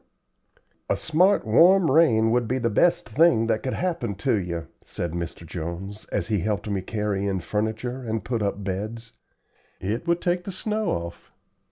"A 0.89 0.97
smart 0.97 1.45
warm 1.45 1.91
rain 1.91 2.31
would 2.31 2.47
be 2.47 2.57
the 2.57 2.71
best 2.71 3.07
thing 3.07 3.45
that 3.45 3.61
could 3.61 3.75
happen 3.75 4.15
to 4.15 4.33
yer," 4.33 4.67
said 4.83 5.11
Mr. 5.11 5.45
Jones, 5.45 6.05
as 6.05 6.25
he 6.29 6.39
helped 6.39 6.67
me 6.67 6.81
carry 6.81 7.27
in 7.27 7.39
furniture 7.39 8.01
and 8.01 8.25
put 8.25 8.41
up 8.41 8.63
beds; 8.63 9.11
"it 9.79 10.07
would 10.07 10.19
take 10.19 10.45
the 10.45 10.51
snow 10.51 10.89
off. 10.89 11.31